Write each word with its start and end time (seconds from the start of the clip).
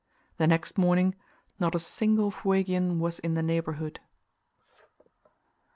The 0.37 0.47
next 0.47 0.79
morning 0.79 1.13
not 1.59 1.75
a 1.75 1.79
single 1.79 2.31
Fuegian 2.31 2.97
was 2.97 3.19
in 3.19 3.35
the 3.35 3.43
neighbourhood. 3.43 3.99